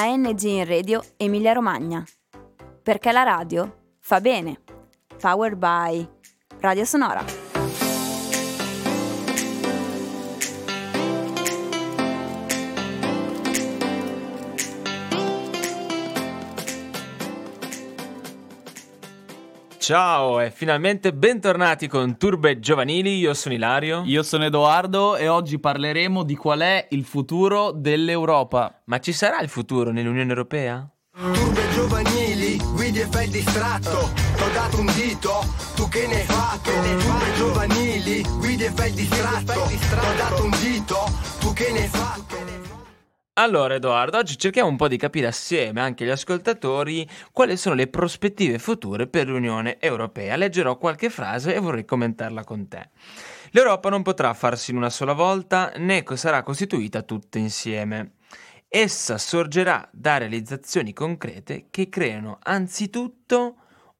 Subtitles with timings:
[0.00, 2.04] ANG in Radio Emilia Romagna.
[2.84, 4.60] Perché la radio fa bene.
[5.18, 6.08] Powered by
[6.60, 7.37] Radio Sonora.
[19.88, 24.02] Ciao e finalmente bentornati con Turbe Giovanili, io sono Ilario.
[24.04, 28.82] Io sono Edoardo e oggi parleremo di qual è il futuro dell'Europa.
[28.84, 30.86] Ma ci sarà il futuro nell'Unione Europea?
[31.16, 35.42] Turbe giovanili, guidi e fai il distratto T'ho dato un dito,
[35.74, 36.70] tu che ne hai fatto?
[36.70, 40.96] Turbe giovanili, guidi e fai il distratto T'ho dato un dito,
[41.40, 42.37] tu che ne hai fatto?
[43.40, 47.86] Allora Edoardo, oggi cerchiamo un po' di capire assieme anche agli ascoltatori quali sono le
[47.86, 50.34] prospettive future per l'Unione Europea.
[50.34, 52.90] Leggerò qualche frase e vorrei commentarla con te.
[53.50, 58.14] L'Europa non potrà farsi in una sola volta né sarà costituita tutta insieme.
[58.66, 63.54] Essa sorgerà da realizzazioni concrete che creano anzitutto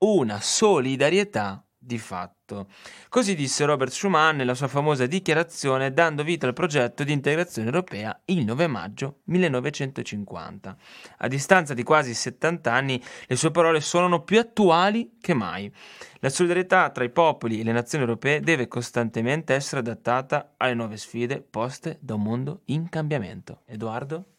[0.00, 2.68] una solidarietà di fatto.
[3.08, 8.20] Così disse Robert Schuman nella sua famosa dichiarazione dando vita al progetto di integrazione europea
[8.26, 10.76] il 9 maggio 1950.
[11.18, 15.72] A distanza di quasi 70 anni le sue parole suonano più attuali che mai.
[16.20, 20.96] La solidarietà tra i popoli e le nazioni europee deve costantemente essere adattata alle nuove
[20.96, 23.62] sfide poste da un mondo in cambiamento.
[23.66, 24.31] Edoardo?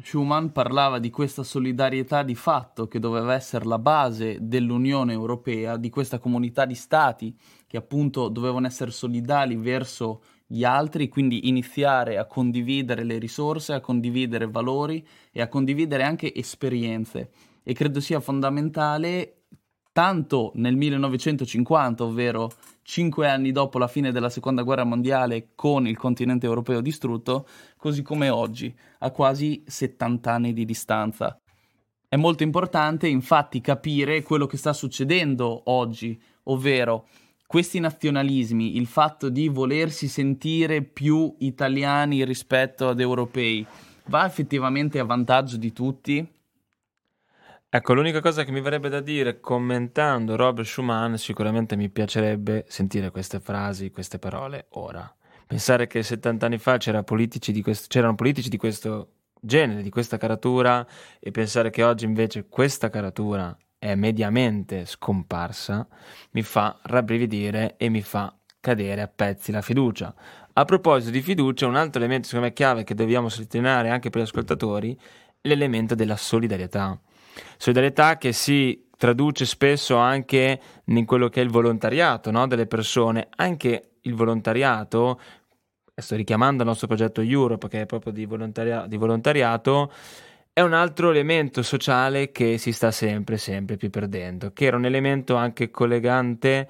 [0.00, 5.90] Schuman parlava di questa solidarietà di fatto che doveva essere la base dell'Unione Europea, di
[5.90, 12.26] questa comunità di stati che appunto dovevano essere solidali verso gli altri, quindi iniziare a
[12.26, 17.30] condividere le risorse, a condividere valori e a condividere anche esperienze.
[17.64, 19.42] E credo sia fondamentale
[19.92, 22.50] tanto nel 1950, ovvero
[22.88, 28.00] cinque anni dopo la fine della seconda guerra mondiale con il continente europeo distrutto, così
[28.00, 31.38] come oggi, a quasi 70 anni di distanza.
[32.08, 37.08] È molto importante infatti capire quello che sta succedendo oggi, ovvero
[37.46, 43.66] questi nazionalismi, il fatto di volersi sentire più italiani rispetto ad europei,
[44.06, 46.26] va effettivamente a vantaggio di tutti?
[47.70, 53.10] Ecco, l'unica cosa che mi verrebbe da dire commentando Robert Schumann, sicuramente mi piacerebbe sentire
[53.10, 55.14] queste frasi, queste parole ora.
[55.46, 60.16] Pensare che 70 anni fa c'era politici questo, c'erano politici di questo genere, di questa
[60.16, 60.86] caratura,
[61.20, 65.86] e pensare che oggi invece questa caratura è mediamente scomparsa,
[66.30, 70.14] mi fa rabbrividire e mi fa cadere a pezzi la fiducia.
[70.54, 74.22] A proposito di fiducia, un altro elemento secondo me chiave che dobbiamo sottolineare anche per
[74.22, 74.98] gli ascoltatori
[75.42, 76.98] l'elemento della solidarietà
[77.56, 82.46] Solidarietà che si traduce spesso anche in quello che è il volontariato no?
[82.46, 85.20] delle persone, anche il volontariato,
[85.94, 89.92] sto richiamando il nostro progetto Europe che è proprio di, volontaria- di volontariato,
[90.52, 94.84] è un altro elemento sociale che si sta sempre, sempre più perdendo, che era un
[94.84, 96.68] elemento anche collegante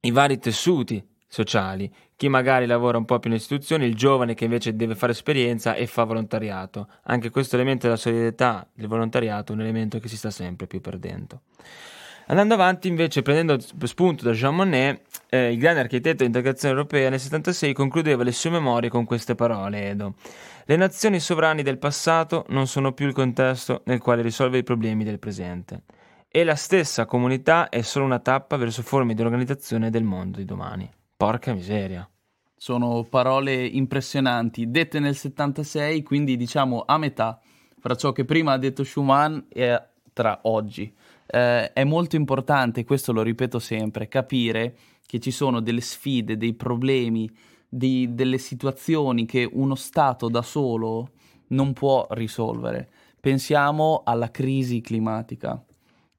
[0.00, 4.44] i vari tessuti sociali, chi magari lavora un po' più nelle istituzioni, il giovane che
[4.44, 6.88] invece deve fare esperienza e fa volontariato.
[7.04, 10.80] Anche questo elemento della solidarietà del volontariato è un elemento che si sta sempre più
[10.80, 11.42] perdendo.
[12.30, 15.00] Andando avanti, invece, prendendo spunto da Jean Monnet,
[15.30, 19.88] eh, il grande architetto dell'integrazione europea nel 76 concludeva le sue memorie con queste parole,
[19.88, 20.14] Edo.
[20.66, 25.04] Le nazioni sovrane del passato non sono più il contesto nel quale risolvere i problemi
[25.04, 25.84] del presente.
[26.28, 30.44] E la stessa comunità è solo una tappa verso forme di organizzazione del mondo di
[30.44, 30.96] domani.
[31.18, 32.08] Porca miseria.
[32.54, 37.40] Sono parole impressionanti, dette nel 76, quindi diciamo a metà
[37.76, 40.94] fra ciò che prima ha detto Schumann e tra oggi.
[41.26, 46.54] Eh, è molto importante, questo lo ripeto sempre, capire che ci sono delle sfide, dei
[46.54, 47.28] problemi,
[47.68, 51.14] di, delle situazioni che uno Stato da solo
[51.48, 52.88] non può risolvere.
[53.18, 55.60] Pensiamo alla crisi climatica,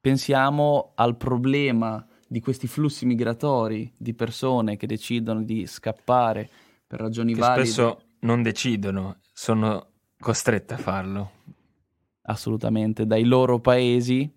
[0.01, 6.47] pensiamo al problema di questi flussi migratori di persone che decidono di scappare
[6.85, 7.65] per ragioni che valide.
[7.65, 9.87] Spesso non decidono, sono
[10.19, 11.31] costrette a farlo.
[12.21, 14.31] Assolutamente, dai loro paesi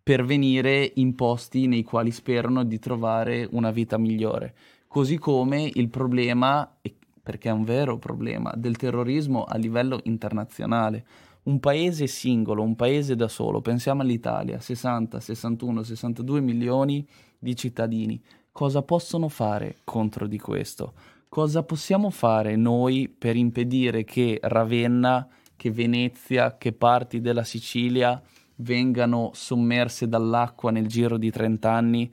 [0.00, 4.54] per venire in posti nei quali sperano di trovare una vita migliore.
[4.86, 6.78] Così come il problema,
[7.22, 11.04] perché è un vero problema, del terrorismo a livello internazionale
[11.44, 17.04] un paese singolo, un paese da solo, pensiamo all'Italia, 60, 61, 62 milioni
[17.42, 18.22] di cittadini,
[18.52, 20.92] cosa possono fare contro di questo?
[21.28, 28.22] Cosa possiamo fare noi per impedire che Ravenna, che Venezia, che parti della Sicilia
[28.56, 32.12] vengano sommerse dall'acqua nel giro di 30 anni,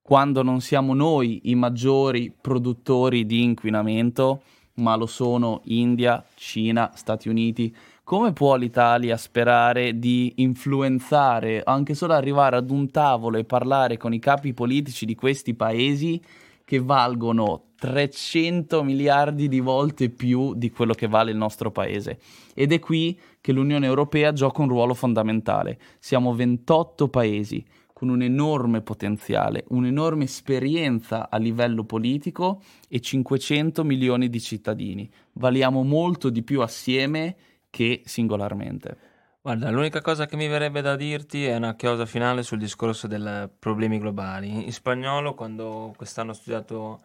[0.00, 4.42] quando non siamo noi i maggiori produttori di inquinamento,
[4.74, 7.74] ma lo sono India, Cina, Stati Uniti?
[8.10, 14.12] Come può l'Italia sperare di influenzare, anche solo arrivare ad un tavolo e parlare con
[14.12, 16.20] i capi politici di questi paesi
[16.64, 22.18] che valgono 300 miliardi di volte più di quello che vale il nostro paese?
[22.52, 25.78] Ed è qui che l'Unione Europea gioca un ruolo fondamentale.
[26.00, 34.28] Siamo 28 paesi con un enorme potenziale, un'enorme esperienza a livello politico e 500 milioni
[34.28, 35.08] di cittadini.
[35.34, 37.36] Valiamo molto di più assieme
[37.70, 39.08] che singolarmente.
[39.42, 43.48] Guarda, l'unica cosa che mi verrebbe da dirti è una chiosa finale sul discorso dei
[43.58, 44.66] problemi globali.
[44.66, 47.00] In spagnolo, quando quest'anno ho studiato,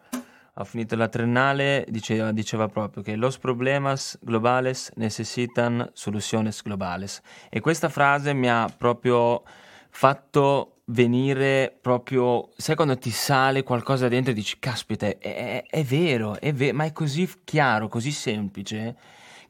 [0.52, 7.22] ho finito la triennale, diceva, diceva proprio che los problemas globales necesitan soluciones globales.
[7.48, 9.42] E questa frase mi ha proprio
[9.88, 16.38] fatto venire proprio, sai quando ti sale qualcosa dentro e dici, caspita, è, è, vero,
[16.38, 18.96] è vero, ma è così chiaro, così semplice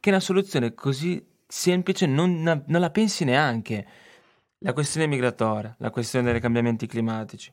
[0.00, 3.86] che una soluzione così semplice non, non la pensi neanche.
[4.60, 7.52] La questione migratoria, la questione dei cambiamenti climatici,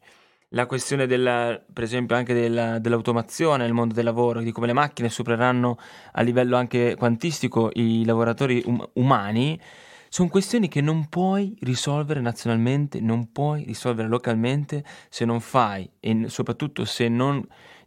[0.49, 4.73] la questione della, per esempio anche della, dell'automazione nel mondo del lavoro, di come le
[4.73, 5.77] macchine supereranno
[6.13, 9.59] a livello anche quantistico i lavoratori um- umani,
[10.07, 16.29] sono questioni che non puoi risolvere nazionalmente, non puoi risolvere localmente se non fai e
[16.29, 17.43] soprattutto se non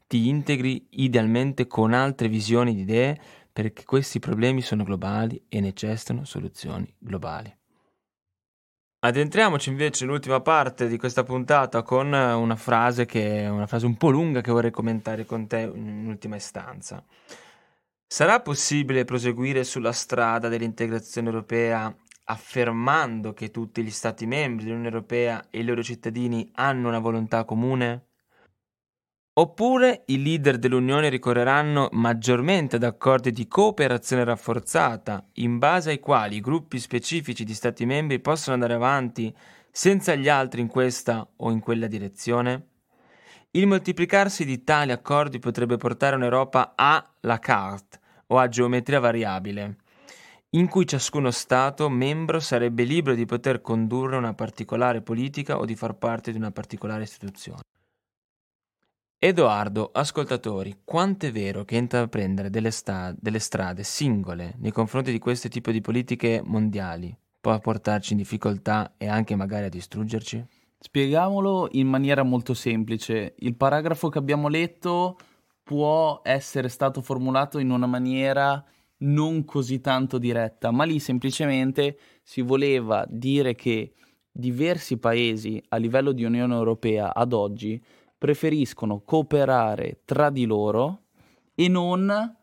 [0.08, 3.20] ti integri idealmente con altre visioni di idee
[3.56, 7.50] perché questi problemi sono globali e necessitano soluzioni globali.
[8.98, 13.96] Addentriamoci invece nell'ultima parte di questa puntata con una frase che è una frase un
[13.96, 17.02] po' lunga che vorrei commentare con te in ultima istanza.
[18.06, 25.46] Sarà possibile proseguire sulla strada dell'integrazione europea affermando che tutti gli Stati membri dell'Unione Europea
[25.48, 28.05] e i loro cittadini hanno una volontà comune?
[29.38, 36.40] Oppure i leader dell'Unione ricorreranno maggiormente ad accordi di cooperazione rafforzata, in base ai quali
[36.40, 39.34] gruppi specifici di Stati membri possono andare avanti
[39.70, 42.68] senza gli altri in questa o in quella direzione?
[43.50, 49.76] Il moltiplicarsi di tali accordi potrebbe portare un'Europa a la carte o a geometria variabile,
[50.50, 55.76] in cui ciascuno Stato membro sarebbe libero di poter condurre una particolare politica o di
[55.76, 57.60] far parte di una particolare istituzione.
[59.26, 65.18] Edoardo, ascoltatori, quanto è vero che intraprendere delle, sta- delle strade singole nei confronti di
[65.18, 70.46] questo tipo di politiche mondiali può portarci in difficoltà e anche magari a distruggerci?
[70.78, 73.34] Spieghiamolo in maniera molto semplice.
[73.38, 75.16] Il paragrafo che abbiamo letto
[75.64, 78.64] può essere stato formulato in una maniera
[78.98, 83.92] non così tanto diretta, ma lì semplicemente si voleva dire che
[84.30, 87.82] diversi paesi a livello di Unione Europea ad oggi
[88.18, 91.02] preferiscono cooperare tra di loro
[91.54, 92.36] e non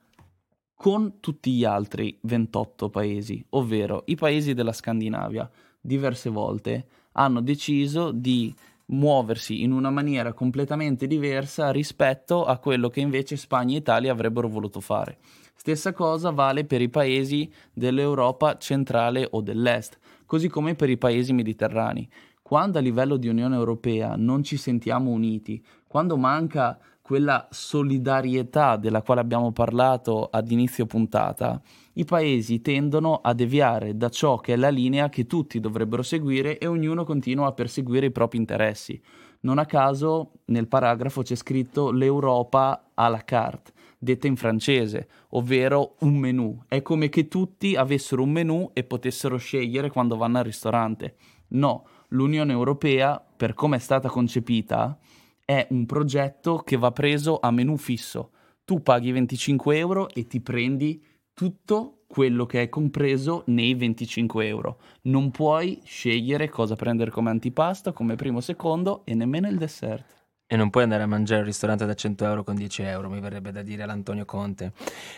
[0.76, 5.50] con tutti gli altri 28 paesi, ovvero i paesi della Scandinavia.
[5.80, 8.54] Diverse volte hanno deciso di
[8.88, 14.48] muoversi in una maniera completamente diversa rispetto a quello che invece Spagna e Italia avrebbero
[14.50, 15.20] voluto fare.
[15.56, 21.32] Stessa cosa vale per i paesi dell'Europa centrale o dell'Est, così come per i paesi
[21.32, 22.10] mediterranei.
[22.54, 29.02] Quando a livello di Unione Europea non ci sentiamo uniti, quando manca quella solidarietà della
[29.02, 31.60] quale abbiamo parlato ad inizio puntata,
[31.94, 36.60] i paesi tendono a deviare da ciò che è la linea che tutti dovrebbero seguire
[36.60, 39.02] e ognuno continua a perseguire i propri interessi.
[39.40, 45.96] Non a caso nel paragrafo c'è scritto l'Europa à la carte, detta in francese, ovvero
[46.02, 46.62] un menù.
[46.68, 51.16] È come che tutti avessero un menù e potessero scegliere quando vanno al ristorante.
[51.54, 54.98] No, l'Unione Europea, per come è stata concepita,
[55.46, 58.32] è un progetto che va preso a menù fisso.
[58.66, 64.80] Tu paghi 25 euro e ti prendi tutto quello che è compreso nei 25 euro.
[65.04, 70.06] Non puoi scegliere cosa prendere come antipasto, come primo secondo e nemmeno il dessert.
[70.46, 73.20] E non puoi andare a mangiare al ristorante da 100 euro con 10 euro, mi
[73.20, 74.74] verrebbe da dire all'Antonio Conte.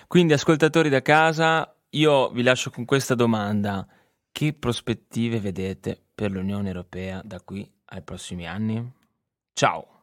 [0.08, 3.86] Quindi, ascoltatori da casa, io vi lascio con questa domanda.
[4.38, 8.86] Che prospettive vedete per l'Unione Europea da qui ai prossimi anni?
[9.54, 9.95] Ciao!